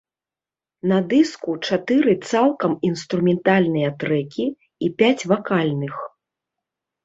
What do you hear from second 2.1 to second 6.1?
цалкам інструментальныя трэкі і пяць вакальных.